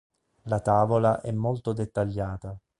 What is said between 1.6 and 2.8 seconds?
dettagliata.